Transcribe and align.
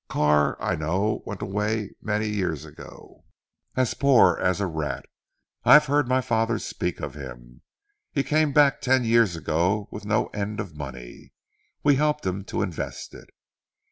Carr 0.09 0.59
I 0.59 0.73
know 0.75 1.21
went 1.27 1.43
away 1.43 1.91
many 2.01 2.27
years 2.27 2.65
ago, 2.65 3.23
as 3.75 3.93
poor 3.93 4.35
as 4.39 4.59
a 4.59 4.65
rat. 4.65 5.05
I 5.63 5.73
have 5.73 5.85
heard 5.85 6.07
my 6.07 6.21
father 6.21 6.57
speak 6.57 6.99
of 6.99 7.13
him. 7.13 7.61
He 8.11 8.23
came 8.23 8.51
back 8.51 8.81
ten 8.81 9.03
years 9.03 9.35
ago 9.35 9.87
with 9.91 10.03
no 10.07 10.25
end 10.33 10.59
of 10.59 10.75
money. 10.75 11.33
We 11.83 11.97
helped 11.97 12.25
him 12.25 12.43
to 12.45 12.63
invest 12.63 13.13
it. 13.13 13.29